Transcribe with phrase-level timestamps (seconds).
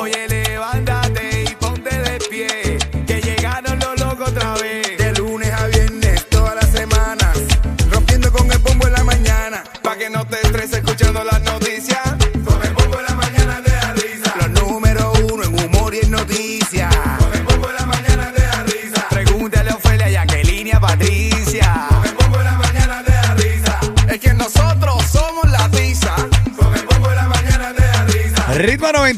[0.00, 0.37] Oye,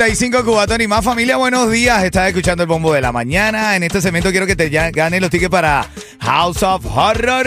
[0.01, 2.03] 935 Cubatón y más familia, buenos días.
[2.03, 3.77] Estás escuchando el bombo de la mañana.
[3.77, 5.87] En este segmento quiero que te ganes los tickets para
[6.21, 7.47] House of Horror.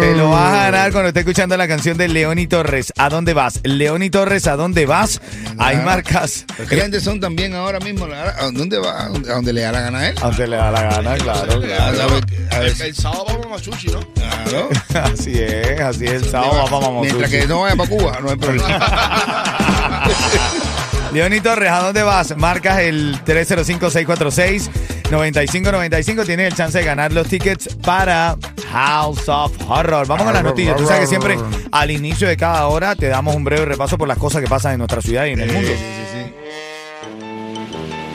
[0.00, 2.92] Te lo vas a ganar cuando estés escuchando la canción de Leoni Torres.
[2.96, 3.60] ¿A dónde vas?
[3.64, 5.20] Leoni Torres, ¿a dónde vas?
[5.58, 6.44] Hay marcas.
[6.58, 8.06] Los clientes son también ahora mismo.
[8.06, 9.04] ¿A dónde va?
[9.04, 10.14] ¿A dónde- dónde le da la gana a él?
[10.18, 11.60] A donde le da la gana, claro, A claro.
[11.60, 11.72] ver,
[12.50, 14.00] a ver, El sábado vamos a Machuchi, ¿no?
[14.14, 14.68] claro.
[14.94, 16.22] Así es, así es.
[16.22, 17.00] El sábado vamos a.
[17.02, 18.78] Mientras que no vaya para Cuba, no hay problema.
[21.12, 22.34] Leoni Torres, ¿a dónde vas?
[22.38, 26.24] Marcas el 305-646-9595.
[26.24, 28.38] Tienes el chance de ganar los tickets para
[28.70, 30.06] House of Horror.
[30.06, 30.74] Vamos con las noticias.
[30.74, 31.36] Tú sabes que siempre
[31.70, 34.72] al inicio de cada hora te damos un breve repaso por las cosas que pasan
[34.72, 35.70] en nuestra ciudad y en el mundo.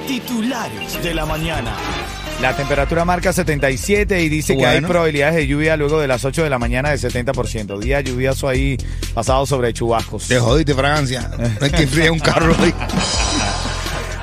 [0.07, 1.75] Titulares de la mañana.
[2.41, 6.43] La temperatura marca 77 y dice que hay probabilidades de lluvia luego de las 8
[6.43, 7.79] de la mañana de 70%.
[7.79, 8.77] Día lluvioso ahí
[9.15, 10.27] pasado sobre chubascos.
[10.27, 11.31] Te jodiste, fragancia.
[11.37, 12.55] No hay que un carro.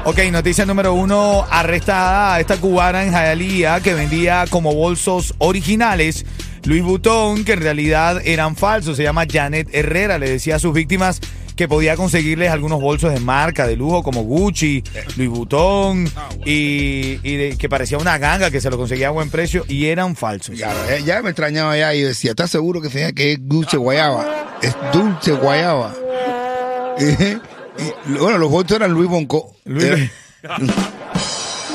[0.05, 1.45] Ok, noticia número uno.
[1.51, 6.25] Arrestada esta cubana en Hialeah que vendía como bolsos originales
[6.65, 8.97] Louis Vuitton, que en realidad eran falsos.
[8.97, 10.19] Se llama Janet Herrera.
[10.19, 11.21] Le decía a sus víctimas
[11.57, 14.83] que podía conseguirles algunos bolsos de marca, de lujo, como Gucci,
[15.17, 16.05] Louis Vuitton,
[16.45, 19.87] y, y de- que parecía una ganga que se lo conseguía a buen precio y
[19.87, 20.59] eran falsos.
[20.59, 23.77] Ya, eh, ya me extrañaba ya y decía, ¿estás seguro que, sea que es dulce
[23.77, 24.59] guayaba?
[24.63, 25.95] Es dulce guayaba.
[26.97, 27.05] Y,
[27.83, 29.57] y, bueno, los bolsos eran Luis Bonco.
[29.65, 30.09] Louis-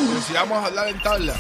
[0.08, 1.34] Pero si vamos a hablar en tabla,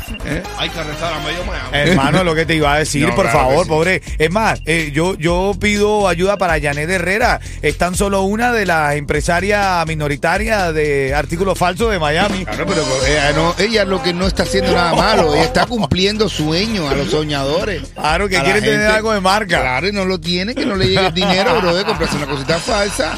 [0.58, 1.70] hay que arrestar a medio Miami.
[1.90, 3.70] Hermano, lo que te iba a decir, No, por claro favor, sí.
[3.70, 4.02] pobre.
[4.18, 7.40] Es más, eh, yo, yo pido ayuda para Janet Herrera.
[7.62, 12.46] Es tan solo una de las empresarias minoritarias de artículos falsos de Miami.
[12.46, 16.28] Claro, pero ella, no, ella lo que no está haciendo nada malo, ella está cumpliendo
[16.30, 17.84] sueños a los soñadores.
[17.96, 19.62] Claro, que quieren tener algo de marca.
[19.62, 22.26] Claro, y no lo tiene, que no le llegue el dinero, bro, de comprarse una
[22.28, 23.18] cosita falsa.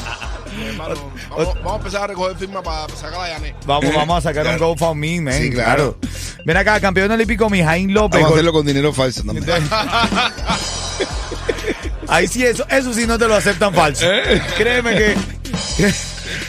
[0.82, 3.54] Hermano, vamos, vamos a empezar a recoger firmas para sacar a Yané.
[3.66, 4.58] Vamos, vamos a sacar un.
[4.58, 5.34] GoFundMe, man.
[5.34, 5.98] Sí, claro.
[6.44, 8.20] Ven acá, campeón olímpico Mijaín López.
[8.20, 9.46] Vamos a hacerlo con dinero falso también.
[12.08, 14.06] Ahí sí, eso, eso sí no te lo aceptan falso.
[14.56, 15.16] Créeme que.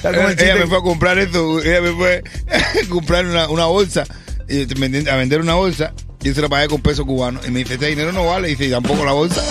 [0.03, 5.15] Ella me fue a comprar esto, ella me fue a comprar una, una bolsa, a
[5.15, 7.47] vender una bolsa, y yo se la pagué con pesos cubanos.
[7.47, 9.41] Y me dice, este dinero no vale, y dice, y tampoco la bolsa.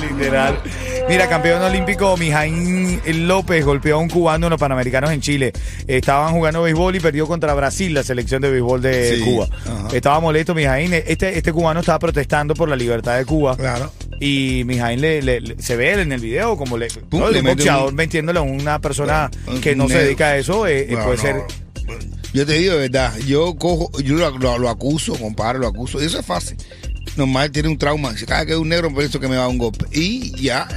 [0.00, 0.60] Literal.
[1.10, 5.52] Mira, campeón olímpico Mijaín López golpeó a un cubano en los Panamericanos en Chile.
[5.88, 9.48] Estaban jugando béisbol y perdió contra Brasil, la selección de béisbol de Sí, Cuba.
[9.66, 9.88] ajá.
[9.92, 10.92] Estaba molesto Mijaín.
[10.94, 13.56] Este, este cubano estaba protestando por la libertad de Cuba.
[13.56, 13.92] claro.
[14.20, 17.30] Y Mijaín le, le- le- se ve en el video como le, Pum, ¿no?
[17.30, 19.30] le un boxeador un- metiéndole a una persona
[19.62, 20.66] que no se dedica a eso.
[20.68, 21.22] eh, eh, puede no.
[21.22, 21.36] ser.
[22.32, 26.00] Yo te digo de verdad, yo cojo, yo lo, lo- lo acuso, compadre, lo acuso.
[26.00, 26.56] Y eso es fácil.
[27.16, 28.16] Normal tiene un trauma.
[28.16, 29.86] Si cada que es un negro, por eso que me va a un golpe.
[29.92, 30.68] Y ya,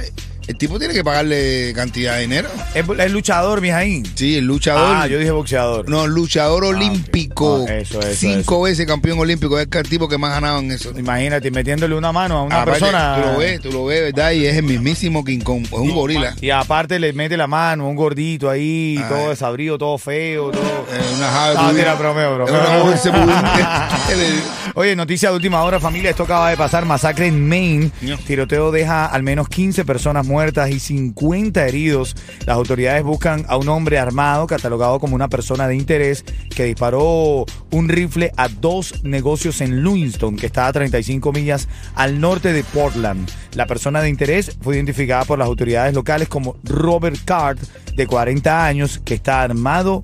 [0.46, 2.48] el tipo tiene que pagarle cantidad de dinero.
[2.74, 4.04] Es, es luchador, Mijaín.
[4.14, 4.96] Sí, el luchador.
[4.96, 5.88] Ah, yo dije boxeador.
[5.88, 7.64] No, luchador olímpico.
[7.68, 9.58] Ah, eso, eso, Cinco veces campeón olímpico.
[9.58, 10.92] Es el tipo que más ganaba en eso.
[10.98, 13.16] Imagínate, metiéndole una mano a una Aparte, persona.
[13.22, 14.32] Tú lo ves, tú lo ves, ¿verdad?
[14.32, 15.64] Y es el mismísimo King Kong.
[15.64, 16.34] Es un gorila.
[16.40, 20.86] Y aparte le mete la mano, un gordito ahí, Ah, todo desabrido, todo feo, todo.
[21.16, 22.92] Una java No, tira, bromeo, bromeo.
[22.92, 23.88] Es una.
[24.74, 26.10] Oye, noticia de última hora, familia.
[26.10, 26.84] Esto acaba de pasar.
[26.84, 27.90] Masacre en Maine.
[28.02, 28.18] No.
[28.18, 30.33] Tiroteo deja al menos 15 personas muertas
[30.70, 32.16] y 50 heridos.
[32.46, 37.44] Las autoridades buscan a un hombre armado catalogado como una persona de interés que disparó
[37.70, 42.64] un rifle a dos negocios en Lewiston, que está a 35 millas al norte de
[42.64, 43.30] Portland.
[43.54, 47.58] La persona de interés fue identificada por las autoridades locales como Robert Card,
[47.94, 50.02] de 40 años, que está armado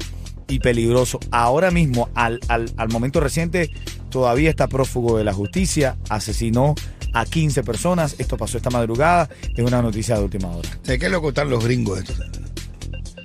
[0.49, 1.19] y peligroso.
[1.32, 3.71] Ahora mismo, al, al, al momento reciente,
[4.11, 5.97] todavía está prófugo de la justicia.
[6.09, 6.75] Asesinó
[7.12, 8.14] a 15 personas.
[8.18, 9.28] Esto pasó esta madrugada.
[9.56, 10.68] Es una noticia de última hora.
[10.82, 12.16] ¿Sabes qué loco están los gringos estos?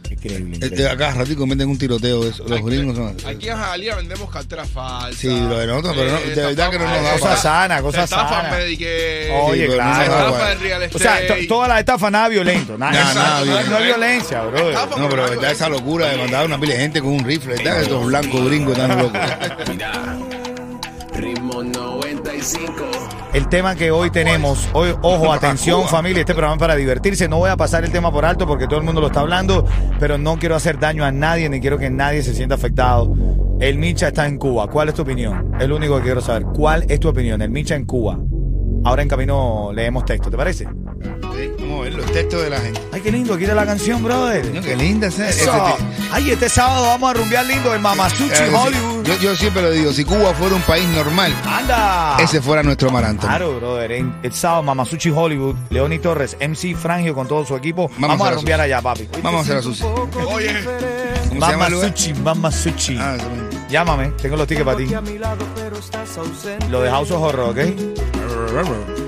[0.10, 0.54] Increíble.
[0.54, 0.90] Este, increíble.
[0.90, 2.44] acá ratico meten un tiroteo de eso.
[2.48, 3.26] Los Aquí- gringos son así.
[3.28, 5.20] Aquí en Jalía vendemos carteras falsas.
[5.20, 7.82] Sí, lo de nosotros, pero no- de verdad que no nos da Cosa para- sana,
[7.84, 8.58] cosa Estafa sana.
[8.58, 9.32] Medicare.
[9.44, 10.36] Oye, Sí, no claro.
[10.96, 12.76] O sea, toda la estafa nada violento.
[12.78, 13.70] Nada, Nada, nada no, violento.
[13.72, 14.70] no es violencia, bro.
[14.70, 14.98] Estafa.
[14.98, 17.56] No, pero verdad esa locura de mandar a una pila de gente con un rifle,
[17.56, 17.82] ¿verdad?
[17.84, 19.20] Estos blancos gringos tan locos.
[21.16, 22.74] Ritmo 95.
[23.34, 27.28] El tema que hoy tenemos, hoy, ojo, atención familia, este programa es para divertirse.
[27.30, 29.66] No voy a pasar el tema por alto porque todo el mundo lo está hablando,
[30.00, 33.14] pero no quiero hacer daño a nadie ni quiero que nadie se sienta afectado.
[33.60, 34.68] El Micha está en Cuba.
[34.68, 35.56] ¿Cuál es tu opinión?
[35.60, 36.44] Es lo único que quiero saber.
[36.44, 37.42] ¿Cuál es tu opinión?
[37.42, 38.20] El Micha en Cuba.
[38.84, 40.68] Ahora en camino leemos texto, ¿te parece?
[41.36, 42.82] Sí, Vamos a ver los textos de la gente.
[42.92, 44.46] Ay, qué lindo, aquí está la canción, brother.
[44.54, 45.30] No, qué linda esa.
[45.30, 45.52] Eso.
[45.52, 48.56] ese ti- Ay, este sábado vamos a rumbear lindo en Mamasuchi Eh, sí.
[48.56, 49.04] Hollywood.
[49.06, 52.18] Yo, yo siempre lo digo, si Cuba fuera un país normal, ¡Anda!
[52.20, 53.30] ese fuera nuestro Marantón.
[53.30, 53.92] Claro, brother.
[53.92, 57.90] En el sábado, Mamasuchi Hollywood, Leoni Torres, MC Frangio con todo su equipo.
[57.98, 58.64] Vamos, a rumbear sucia.
[58.64, 59.08] allá, papi.
[59.22, 59.86] Vamos a hacer la sucia.
[60.28, 60.64] Oye,
[61.30, 61.74] ¿Cómo se llama el?
[61.76, 62.98] Mamasuchi, Mamasuchi.
[63.00, 63.18] Ah.
[63.70, 64.88] Llámame, tengo los tickets para ti.
[66.70, 69.05] Lo de House of Horror, ¿ok?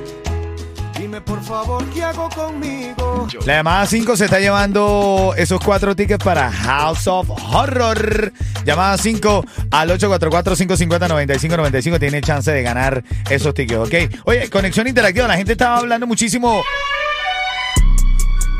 [1.27, 3.27] Por favor qué hago conmigo.
[3.45, 8.31] La llamada 5 se está llevando esos cuatro tickets para House of Horror.
[8.65, 11.99] Llamada 5 al 844-550-9595.
[11.99, 13.93] Tiene chance de ganar esos tickets, ¿ok?
[14.25, 15.27] Oye, conexión interactiva.
[15.27, 16.63] La gente estaba hablando muchísimo.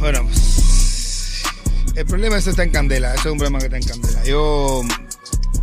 [0.00, 1.43] Bueno, pues,
[1.94, 4.25] el problema eso está en candela, eso es un problema que está en candela.
[4.25, 4.82] Yo,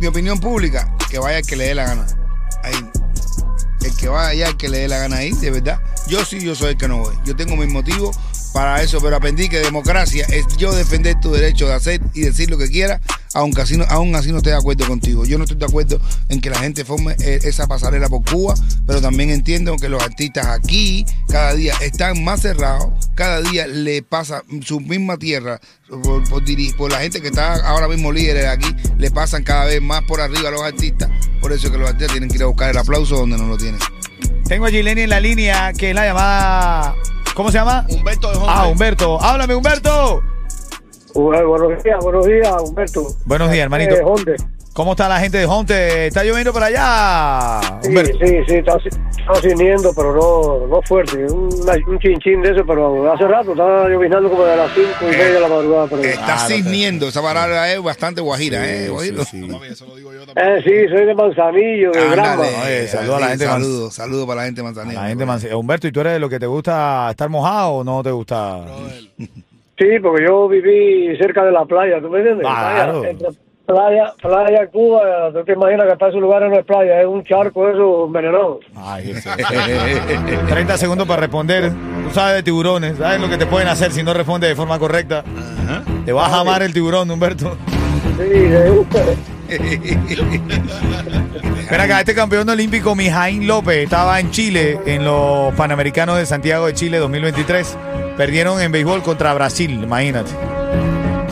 [0.00, 2.06] mi opinión pública, que vaya el que le dé la gana.
[2.62, 2.74] Ahí.
[3.84, 5.80] El que vaya el que le dé la gana ahí, de verdad.
[6.06, 7.14] Yo sí, yo soy el que no voy.
[7.24, 8.16] Yo tengo mis motivos
[8.52, 12.50] para eso, pero aprendí que democracia es yo defender tu derecho de hacer y decir
[12.50, 13.00] lo que quiera,
[13.34, 15.24] aunque así no, así no esté de acuerdo contigo.
[15.24, 18.54] Yo no estoy de acuerdo en que la gente forme eh, esa pasarela por Cuba,
[18.86, 24.02] pero también entiendo que los artistas aquí cada día están más cerrados, cada día le
[24.02, 25.60] pasa su misma tierra
[26.76, 28.68] por la gente que está ahora mismo líderes aquí,
[28.98, 31.10] le pasan cada vez más por arriba a los artistas.
[31.40, 33.46] Por eso es que los artistas tienen que ir a buscar el aplauso donde no
[33.46, 33.80] lo tienen.
[34.46, 36.94] Tengo a Gileni en la línea, que es la llamada...
[37.34, 37.86] ¿Cómo se llama?
[37.88, 38.52] Humberto de Hombre.
[38.52, 39.22] Ah, Humberto.
[39.22, 40.22] Háblame, Humberto.
[41.14, 43.06] Bueno, buenos días, buenos días, Humberto.
[43.24, 43.94] Buenos días, hermanito.
[43.94, 44.36] Eh, Honde.
[44.74, 46.06] ¿Cómo está la gente de Honte?
[46.06, 47.60] ¿Está lloviendo por allá?
[47.82, 48.18] Sí, Humberto.
[48.24, 51.26] sí, sí, está, está ciniendo, pero no, no fuerte.
[51.30, 55.04] Una- un chinchín de eso, pero hace rato está lloviznando como de las cinco y
[55.10, 55.86] media de la madrugada.
[55.90, 56.48] Pero, eh, Está Ah,
[57.06, 58.88] esa palabra es bastante guajira, ¿eh?
[58.88, 59.22] Guajiro.
[59.46, 60.62] Mami, eso lo digo yo también.
[60.64, 62.16] sí, soy de Manzanillo, de Ándale.
[62.16, 62.42] Granma.
[62.64, 65.00] Oye, saludo a la Sí, gente Saludos, saludos para la gente de Manzanillo.
[65.02, 67.84] La gente manse- Humberto, ¿y tú eres de lo que te gusta estar mojado o
[67.84, 68.64] no te gusta?
[69.18, 72.46] Sí, porque yo viví cerca de la playa, ¿tú me entiendes?
[72.46, 73.00] Claro.
[73.02, 73.28] Playa, entre
[73.66, 77.22] playa, playa, Cuba, tú te imaginas que hasta esos lugares no es playa, es un
[77.24, 78.60] charco eso envenenado.
[78.76, 79.30] Ay, ese-
[80.48, 81.70] 30 segundos para responder.
[81.70, 84.78] Tú sabes de tiburones, sabes lo que te pueden hacer si no respondes de forma
[84.78, 85.24] correcta.
[86.04, 87.56] Te vas a amar el tiburón, Humberto.
[88.18, 88.84] Sí, de-
[91.60, 96.66] Espera acá, este campeón olímpico, Mijaín López, estaba en Chile, en los Panamericanos de Santiago
[96.66, 97.76] de Chile 2023.
[98.16, 100.30] Perdieron en béisbol contra Brasil, imagínate.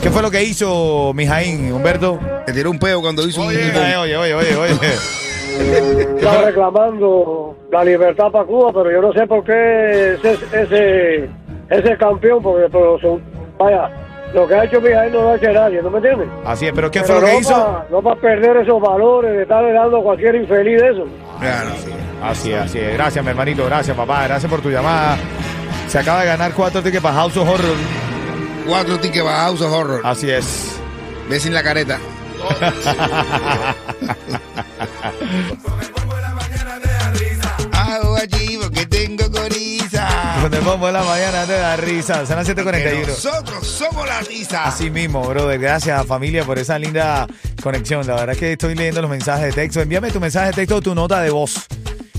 [0.01, 2.19] ¿Qué fue lo que hizo Mijaín, Humberto?
[2.45, 3.47] Te tiró un peo cuando hizo un.
[3.47, 4.73] Oye, oye, oye, oye, oye.
[6.17, 11.29] estaba reclamando la libertad para Cuba, pero yo no sé por qué ese, ese,
[11.69, 12.97] ese campeón, porque pero
[13.59, 13.91] vaya,
[14.33, 16.27] lo que ha hecho Mijail no lo ha hecho nadie, ¿no me entiendes?
[16.45, 17.51] Así es, pero ¿qué Pero fue lo que hizo?
[17.53, 21.05] pa- no para perder esos valores de estarle dando a cualquier infeliz de eso.
[21.39, 21.91] Claro, sí.
[22.23, 22.93] Así es, así es.
[22.93, 23.65] Gracias, mi hermanito.
[23.65, 24.23] Gracias, papá.
[24.27, 25.17] Gracias por tu llamada.
[25.87, 27.75] Se acaba de ganar cuatro tickets para House of Horror.
[28.67, 30.01] Cuatro tickets para House of Horror.
[30.03, 30.75] Así es.
[31.29, 31.97] Ve sin la careta.
[32.41, 32.49] El
[35.91, 37.55] bombo de la mañana te da risa.
[37.73, 38.57] Hago allí
[40.41, 42.25] Donde el bombo de la mañana te da risa.
[42.25, 43.07] Son las Que 7.41.
[43.07, 44.63] nosotros somos la risa.
[44.65, 45.59] Así mismo, brother.
[45.59, 47.27] Gracias, familia, por esa linda
[47.61, 48.07] conexión.
[48.07, 49.81] La verdad es que estoy leyendo los mensajes de texto.
[49.81, 51.67] Envíame tu mensaje de texto o tu nota de voz.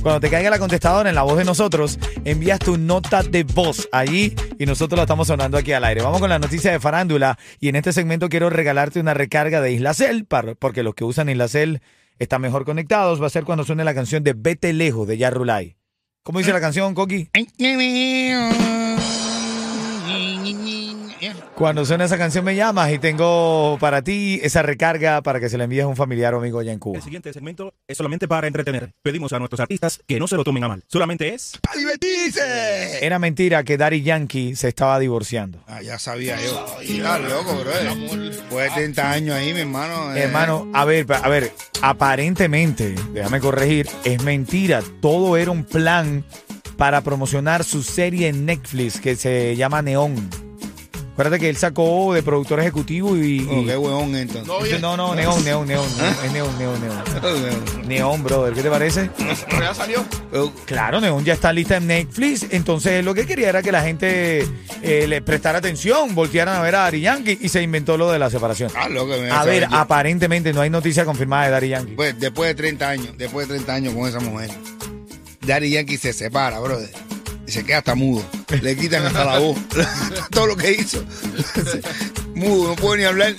[0.03, 3.89] Cuando te caiga la contestadora en la voz de nosotros, envías tu nota de voz
[3.93, 6.03] allí y nosotros la estamos sonando aquí al aire.
[6.03, 9.73] Vamos con la noticia de farándula y en este segmento quiero regalarte una recarga de
[9.73, 11.83] Islacel, porque los que usan Islacel
[12.21, 13.21] están mejor conectados.
[13.21, 15.75] Va a ser cuando suene la canción de Vete Lejos de Yarrulay.
[16.23, 17.29] ¿Cómo dice la canción, Coqui?
[21.63, 25.57] Cuando suena esa canción me llamas y tengo para ti esa recarga para que se
[25.57, 26.97] la envíes a un familiar o amigo allá en Cuba.
[26.97, 28.91] El siguiente segmento es solamente para entretener.
[29.01, 30.83] Pedimos a nuestros artistas que no se lo tomen a mal.
[30.89, 33.07] Solamente es ¡A divertirse!
[33.07, 35.63] Era mentira que Daddy Yankee se estaba divorciando.
[35.69, 36.67] Ah, ya sabía yo.
[36.83, 37.71] Ya, loco, bro.
[38.51, 40.17] Fue 30 años ahí, mi hermano.
[40.17, 40.23] eh.
[40.23, 44.83] Hermano, a ver, a ver, aparentemente, déjame corregir, es mentira.
[45.01, 46.25] Todo era un plan
[46.77, 50.29] para promocionar su serie en Netflix que se llama Neón.
[51.13, 53.43] Acuérdate que él sacó de productor ejecutivo y...
[53.43, 54.47] y- Oh, qué huevón entonces.
[54.47, 57.87] No, oye, no, no, Neón, Neón, Neón, Neón, es Neón, Neón, Neón.
[57.89, 59.11] Neón, brother, ¿qué te parece?
[59.51, 60.05] pero ya salió.
[60.35, 63.71] Oh, Claro, Neón ya está lista en Netflix, entonces él lo que quería era que
[63.71, 64.47] la gente
[64.83, 68.19] eh, le prestara atención, voltearan a ver a Daddy Yankee y se inventó lo de
[68.19, 68.71] la separación.
[68.75, 69.77] Ah, loco, me A ver, yo.
[69.77, 71.93] aparentemente no hay noticia confirmada de Daddy Yankee.
[71.95, 74.51] Pues después de 30 años, después de 30 años con esa mujer,
[75.47, 76.89] Daddy Yankee se separa, brother.
[77.53, 78.25] Se queda hasta mudo.
[78.63, 79.59] Le quitan hasta la voz.
[80.31, 81.05] Todo lo que hizo.
[82.35, 83.35] mudo, no puede ni hablar.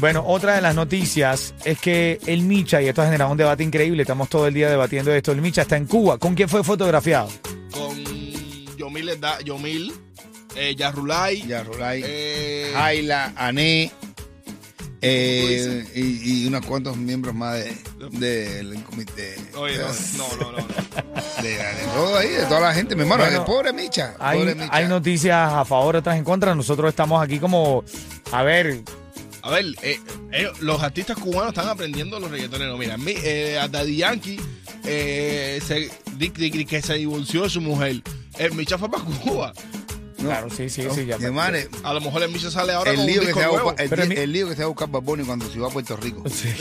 [0.00, 3.62] Bueno, otra de las noticias es que el Micha, y esto ha generado un debate
[3.62, 6.18] increíble, estamos todo el día debatiendo esto, el Micha está en Cuba.
[6.18, 7.30] ¿Con quién fue fotografiado?
[7.70, 8.04] Con
[8.76, 9.12] Yomil,
[9.44, 9.92] Yomil
[10.56, 11.46] eh, Yarrulay.
[11.46, 12.02] Ya, Rolay.
[12.04, 13.92] eh, Jaila, Ané.
[15.02, 17.74] Eh, y, y unos cuantos miembros más de-
[18.12, 19.36] del comité.
[19.56, 21.42] Oye, no, no, no, no.
[21.42, 23.24] De, de todo ahí, de toda la gente, mi hermano.
[23.24, 24.14] Bueno, pobre Micha.
[24.20, 24.68] Hay, pobre Micha.
[24.70, 26.54] hay noticias a favor, otras en contra.
[26.54, 27.84] Nosotros estamos aquí como,
[28.30, 28.82] a ver,
[29.42, 29.98] A ver, eh,
[30.30, 32.78] ellos- los artistas cubanos están aprendiendo los reggaetoneros.
[32.78, 34.40] Mira, mi, eh, a Daddy Yankee
[34.84, 38.02] eh, se, di- di- que se divorció de su mujer.
[38.38, 39.52] El Micha fue para Cuba.
[40.22, 40.28] No.
[40.28, 41.16] claro, sí, sí, sí, ya.
[41.16, 43.72] A lo mejor el Micha sale ahora el con un lío, que se va nuevo.
[43.72, 46.22] buscar, el, lío que se va a buscar Bad cuando se va a Puerto Rico.
[46.30, 46.48] Sí.
[46.48, 46.58] Él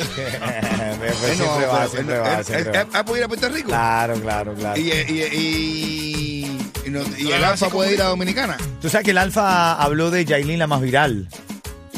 [1.01, 2.99] no, siempre va, siempre va, va.
[2.99, 3.67] ¿Ha podido ir a Puerto Rico?
[3.69, 4.79] Claro, claro, claro.
[4.79, 8.57] Y, y, y, y, no- y No, el Alfa puede ir a Dominicana.
[8.81, 11.27] Tú sabes que el Alfa habló de Yailin la más viral.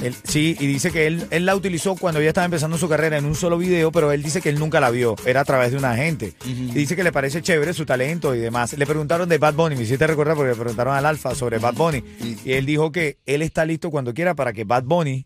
[0.03, 3.17] Él- sí, y dice que él, él la utilizó cuando ella estaba empezando su carrera
[3.17, 5.72] en un solo video, pero él dice que él nunca la vio, era a través
[5.72, 6.33] de una agente.
[6.45, 8.74] Y dice que le parece chévere su talento y demás.
[8.77, 11.75] Le preguntaron de Bad Bunny, me hiciste recordar porque le preguntaron al Alfa sobre Bad
[11.75, 12.03] Bunny.
[12.45, 15.25] Y él dijo que él está listo cuando quiera para que Bad Bunny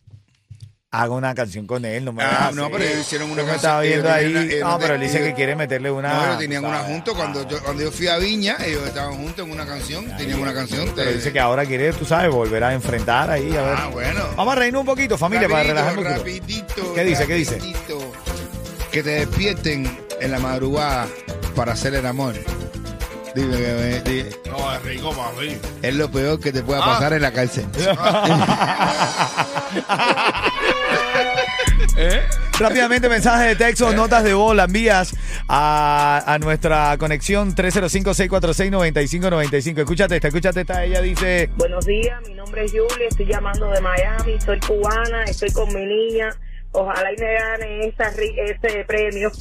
[0.91, 2.06] haga una canción con él.
[2.06, 4.25] No, me Ah, no, pero ellos hicieron una canción, estaba viendo ahí.
[4.32, 6.27] una- no, pero él dice que quiere meterle una.
[6.34, 6.91] No, tenían una sabes.
[6.91, 10.39] junto cuando yo, cuando yo fui a Viña, ellos estaban juntos en una canción, tenían
[10.39, 10.91] una canción.
[10.96, 13.56] Pero dice que ahora quiere, tú sabes, volver a enfrentar ahí.
[13.56, 13.75] A ver.
[13.77, 14.24] Ah, bueno.
[14.36, 16.17] Vamos a reírnos un poquito, familia, para Rapidito, relajar el músculo.
[16.24, 17.27] rapidito, ¿Qué dice?
[17.27, 17.60] ¿Qué dice?
[18.91, 21.08] Que te despierten en la madrugada
[21.56, 22.34] para hacer el amor.
[23.38, 25.60] Dime que me- di- No, es rico, papi.
[25.84, 26.96] es lo peor que te pueda Ah.
[26.96, 27.67] pasar en la cárcel.
[32.60, 35.15] Rápidamente, mensajes de texto, notas de voz, las envías
[35.48, 39.77] a, a nuestra conexión 305-646-9595.
[39.79, 40.84] Escúchate esta, escúchate esta.
[40.84, 45.51] Ella dice: Buenos días, mi nombre es Julie, estoy llamando de Miami, soy cubana, estoy
[45.51, 46.36] con mi niña.
[46.74, 49.31] Ojalá y me gane esa, ri- ese premio.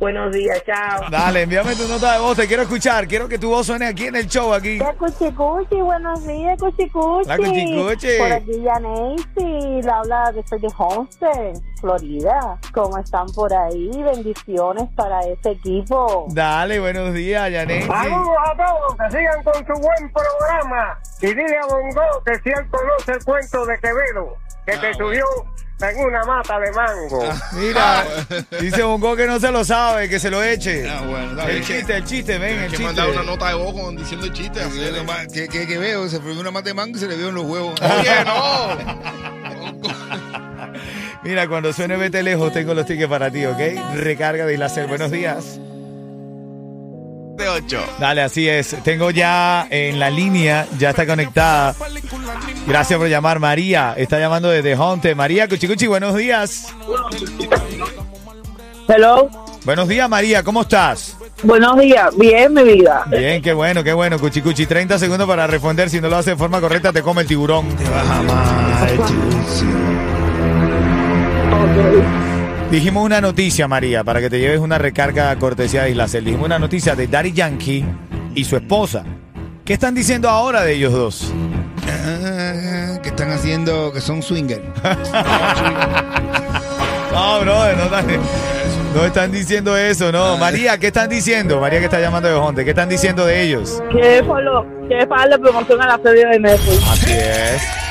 [0.00, 1.02] Buenos días, chao.
[1.10, 3.06] Dale, envíame tu nota de voz, te quiero escuchar.
[3.06, 4.78] Quiero que tu voz suene aquí en el show, aquí.
[4.98, 7.28] Cuchicuchi, buenos días, Cuchicuchi.
[7.28, 8.18] La Cuchicuchi.
[8.18, 12.58] Por aquí ya Nancy, la habla de soy de Homestead, Florida.
[12.72, 13.90] ¿Cómo están por ahí?
[14.02, 16.26] Bendiciones para ese equipo.
[16.30, 17.86] Dale, buenos días, Yanet.
[17.86, 20.98] Saludos a todos, que sigan con su buen programa.
[21.20, 25.24] Y dile a Bongo que si él conoce el cuento de Quevedo, que te subió
[25.88, 27.24] en una mata de mango.
[27.52, 28.04] Mira,
[28.60, 30.88] dice Bongo que no se lo sabe, que se lo eche.
[30.88, 31.64] Ah, bueno, está el bien.
[31.64, 32.84] chiste, el chiste, ven, el que chiste.
[32.84, 34.60] mandar una nota de voz con, diciendo el chiste.
[34.60, 37.34] así de- que veo, se fue una mata de mango y se le vio en
[37.36, 37.80] los huevos.
[37.80, 38.76] Oye, no.
[41.22, 43.58] Mira, cuando suene Vete Lejos, tengo los tickets para ti, ¿ok?
[43.94, 44.86] Recarga de Ilacer.
[44.86, 45.58] Buenos días.
[47.54, 47.84] De 8.
[47.98, 48.76] Dale, así es.
[48.82, 51.74] Tengo ya en la línea, ya está conectada.
[52.66, 53.94] Gracias por llamar, María.
[53.96, 55.14] Está llamando desde Honte.
[55.14, 56.74] María Cuchicuchi, buenos días.
[58.88, 59.28] Hello.
[59.64, 61.16] Buenos días, María, ¿cómo estás?
[61.42, 62.16] Buenos días.
[62.16, 63.04] Bien, mi vida.
[63.06, 64.66] Bien, qué bueno, qué bueno, Cuchicuchi.
[64.66, 65.90] 30 segundos para responder.
[65.90, 67.66] Si no lo hace de forma correcta, te come el tiburón.
[72.70, 76.24] Dijimos una noticia, María, para que te lleves una recarga cortesía de Islacel.
[76.24, 77.84] Dijimos una noticia de Daddy Yankee
[78.34, 79.04] y su esposa,
[79.70, 81.32] ¿Qué están diciendo ahora de ellos dos?
[81.86, 84.64] Ah, que están haciendo, que son swingers.
[87.12, 88.06] No, brother, no están,
[88.94, 90.36] no están diciendo eso, no.
[90.38, 91.60] María, ¿qué están diciendo?
[91.60, 93.82] María que está llamando de Honte, ¿qué están diciendo de ellos?
[93.92, 96.88] Que por lo que para darle promoción a la serie de Netflix.
[96.88, 97.89] Así es.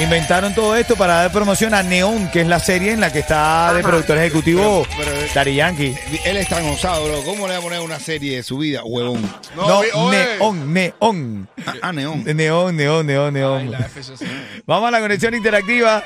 [0.00, 3.18] Inventaron todo esto para dar promoción a Neon, que es la serie en la que
[3.20, 5.94] está de productor ejecutivo Pero- pero- Daddy Yankee.
[6.24, 7.22] Él es tan osado, bro.
[7.24, 9.22] ¿Cómo le va a poner una serie de su vida, huevón?
[9.56, 10.26] No, vi- oye.
[10.38, 11.48] Neon, Neon.
[11.66, 12.24] Ah, ah, neón.
[12.24, 13.70] Neón, neón, neón, Ay, neón.
[13.70, 14.26] la FCC.
[14.66, 16.02] Vamos a la conexión interactiva.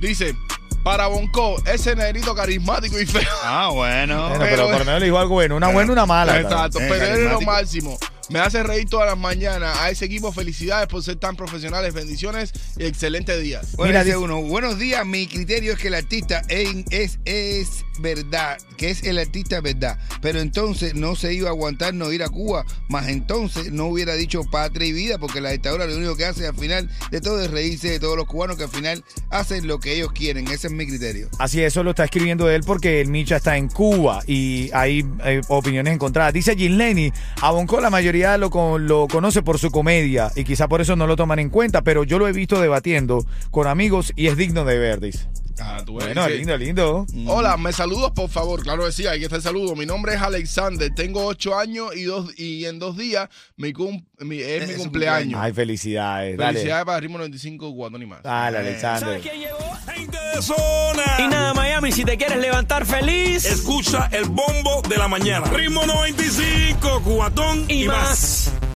[0.00, 0.34] Dice,
[0.86, 3.22] para Bonco, ese negrito carismático y feo.
[3.42, 4.28] Ah, bueno.
[4.28, 5.56] Bueno, pero, pero- por menos le dijo algo bueno.
[5.56, 6.38] Una buena, una mala.
[6.38, 7.98] Exacto, Eh, pero él es lo máximo.
[8.28, 9.76] Me hace reír todas las mañanas.
[9.78, 11.92] A ese equipo, felicidades por ser tan profesionales.
[11.92, 13.62] Bendiciones y excelente día.
[13.74, 17.18] Bueno, Mira, dice dice- uno, buenos días, mi criterio es que el artista es, es,
[17.24, 22.12] es verdad, que es el artista verdad, pero entonces no se iba a aguantar no
[22.12, 25.96] ir a Cuba, más entonces no hubiera dicho patria y vida, porque la dictadura lo
[25.96, 28.70] único que hace al final de todo es reírse de todos los cubanos que al
[28.70, 31.28] final hacen lo que ellos quieren, ese es mi criterio.
[31.38, 35.40] Así eso lo está escribiendo él porque el Micha está en Cuba y hay eh,
[35.48, 36.32] opiniones encontradas.
[36.32, 40.44] Dice Jim Lenny, a Bonco la mayoría lo, con- lo conoce por su comedia y
[40.44, 43.66] quizá por eso no lo toman en cuenta, pero yo lo he visto debatiendo con
[43.66, 45.26] amigos y es digno de ver, dice.
[45.58, 47.06] Ah, tú ves, Bueno, dice, lindo, lindo.
[47.26, 48.62] Hola, me saludos por favor.
[48.62, 49.74] Claro que sí, hay que estar saludo.
[49.74, 54.04] Mi nombre es Alexander, tengo ocho años y dos y en dos días mi cum-
[54.18, 55.40] mi- es Es mi cumpleaños.
[55.42, 56.36] Ay, felicidades.
[56.36, 56.52] Dale.
[56.54, 58.22] Felicidades para Ritmo 95 Guatón y más.
[58.22, 59.20] Dale, Alexander.
[59.22, 61.04] Gente de zona.
[61.18, 65.46] Y nada, Miami, si te quieres levantar feliz Escucha el bombo de la mañana.
[65.46, 68.52] Ritmo 95, cuatón y, y más.